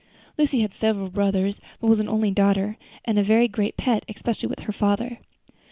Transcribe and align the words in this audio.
Lucy 0.35 0.61
had 0.61 0.73
several 0.73 1.11
brothers, 1.11 1.61
but 1.79 1.85
was 1.85 1.99
an 1.99 2.09
only 2.09 2.31
daughter, 2.31 2.75
and 3.05 3.19
a 3.19 3.23
very 3.23 3.47
great 3.47 3.77
pet, 3.77 4.03
especially 4.09 4.49
with 4.49 4.61
her 4.61 4.73
father. 4.73 5.19